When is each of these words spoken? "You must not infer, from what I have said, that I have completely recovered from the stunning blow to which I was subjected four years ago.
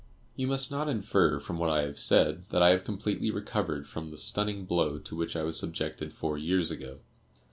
"You 0.35 0.47
must 0.47 0.71
not 0.71 0.89
infer, 0.89 1.39
from 1.39 1.59
what 1.59 1.69
I 1.69 1.83
have 1.83 1.99
said, 1.99 2.49
that 2.49 2.63
I 2.63 2.69
have 2.69 2.83
completely 2.83 3.29
recovered 3.29 3.87
from 3.87 4.09
the 4.09 4.17
stunning 4.17 4.65
blow 4.65 4.97
to 4.97 5.15
which 5.15 5.35
I 5.35 5.43
was 5.43 5.59
subjected 5.59 6.11
four 6.11 6.39
years 6.39 6.71
ago. 6.71 7.01